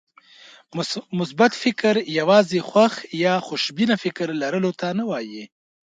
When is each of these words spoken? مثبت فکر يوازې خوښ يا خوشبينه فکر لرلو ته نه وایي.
مثبت 1.19 1.51
فکر 1.63 1.93
يوازې 2.19 2.59
خوښ 2.69 2.93
يا 3.23 3.33
خوشبينه 3.47 3.95
فکر 4.03 4.27
لرلو 4.41 4.71
ته 4.79 4.87
نه 4.99 5.03
وایي. 5.09 5.43